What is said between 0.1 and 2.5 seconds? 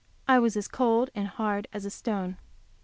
I was as cold and hard as a stone.